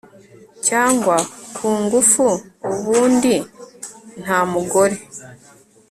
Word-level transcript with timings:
cyangwa 0.67 1.15
ku 1.55 1.67
ngufu 1.81 2.25
ubundi 2.71 3.35
nta 4.21 4.39
mugore 4.51 4.97